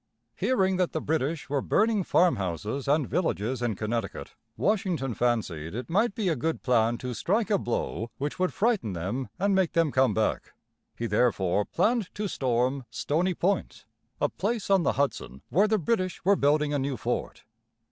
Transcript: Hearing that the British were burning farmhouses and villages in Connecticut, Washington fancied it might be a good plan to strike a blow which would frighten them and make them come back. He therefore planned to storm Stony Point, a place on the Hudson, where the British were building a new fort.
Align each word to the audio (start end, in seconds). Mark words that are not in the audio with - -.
Hearing 0.35 0.77
that 0.77 0.93
the 0.93 0.99
British 0.99 1.47
were 1.47 1.61
burning 1.61 2.03
farmhouses 2.03 2.87
and 2.87 3.07
villages 3.07 3.61
in 3.61 3.75
Connecticut, 3.75 4.33
Washington 4.57 5.13
fancied 5.13 5.75
it 5.75 5.91
might 5.91 6.15
be 6.15 6.27
a 6.27 6.35
good 6.35 6.63
plan 6.63 6.97
to 6.97 7.13
strike 7.13 7.51
a 7.51 7.59
blow 7.59 8.09
which 8.17 8.39
would 8.39 8.51
frighten 8.51 8.93
them 8.93 9.29
and 9.37 9.53
make 9.53 9.73
them 9.73 9.91
come 9.91 10.15
back. 10.15 10.53
He 10.95 11.05
therefore 11.05 11.65
planned 11.65 12.09
to 12.15 12.27
storm 12.27 12.85
Stony 12.89 13.35
Point, 13.35 13.85
a 14.19 14.27
place 14.27 14.71
on 14.71 14.81
the 14.81 14.93
Hudson, 14.93 15.43
where 15.49 15.67
the 15.67 15.77
British 15.77 16.25
were 16.25 16.35
building 16.35 16.73
a 16.73 16.79
new 16.79 16.97
fort. 16.97 17.43